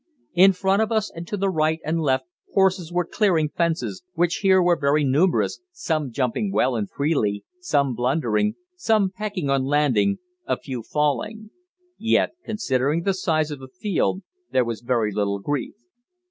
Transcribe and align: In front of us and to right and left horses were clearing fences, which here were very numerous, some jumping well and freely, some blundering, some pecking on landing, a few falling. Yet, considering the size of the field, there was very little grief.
In 0.33 0.51
front 0.53 0.81
of 0.81 0.91
us 0.91 1.11
and 1.13 1.27
to 1.27 1.37
right 1.37 1.79
and 1.85 2.01
left 2.01 2.25
horses 2.55 2.91
were 2.91 3.05
clearing 3.05 3.49
fences, 3.55 4.01
which 4.15 4.37
here 4.37 4.59
were 4.59 4.75
very 4.75 5.03
numerous, 5.03 5.61
some 5.71 6.11
jumping 6.11 6.51
well 6.51 6.75
and 6.75 6.89
freely, 6.89 7.43
some 7.59 7.93
blundering, 7.93 8.55
some 8.75 9.11
pecking 9.11 9.51
on 9.51 9.65
landing, 9.65 10.17
a 10.47 10.57
few 10.57 10.81
falling. 10.81 11.51
Yet, 11.99 12.31
considering 12.43 13.03
the 13.03 13.13
size 13.13 13.51
of 13.51 13.59
the 13.59 13.67
field, 13.79 14.23
there 14.51 14.65
was 14.65 14.81
very 14.81 15.11
little 15.13 15.37
grief. 15.37 15.75